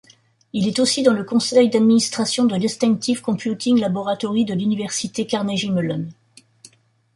[0.53, 6.07] Il est aussi dans le conseil d'administration de l'Instinctive Computing Laboratory de l'Université Carnegie-Mellon.